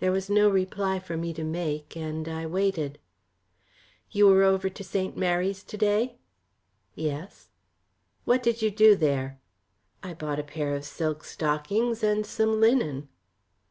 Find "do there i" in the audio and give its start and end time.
8.70-10.12